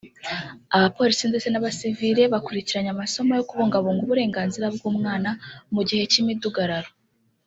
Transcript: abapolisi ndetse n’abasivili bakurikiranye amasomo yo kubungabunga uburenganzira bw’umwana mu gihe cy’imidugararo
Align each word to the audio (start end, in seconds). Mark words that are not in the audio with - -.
abapolisi 0.75 1.23
ndetse 1.29 1.47
n’abasivili 1.49 2.21
bakurikiranye 2.33 2.89
amasomo 2.93 3.31
yo 3.35 3.45
kubungabunga 3.49 4.03
uburenganzira 4.05 4.65
bw’umwana 4.75 5.29
mu 5.73 5.81
gihe 5.87 6.03
cy’imidugararo 6.11 6.91